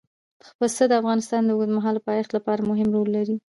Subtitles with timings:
[0.59, 3.35] پسه د افغانستان د اوږدمهاله پایښت لپاره مهم رول لري.